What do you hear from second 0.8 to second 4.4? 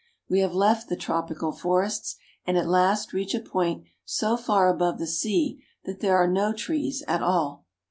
the tropical forests, and at last reach a point so